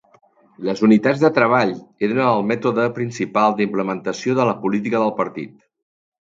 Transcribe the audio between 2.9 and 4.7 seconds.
principal d'implementació de la